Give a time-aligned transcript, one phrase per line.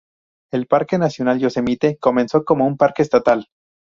[0.51, 3.45] El Parque nacional Yosemite comenzó como un parque estatal.